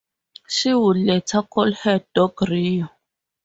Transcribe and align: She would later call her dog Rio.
She 0.47 0.73
would 0.73 0.97
later 0.97 1.43
call 1.43 1.71
her 1.73 2.03
dog 2.15 2.41
Rio. 2.49 2.89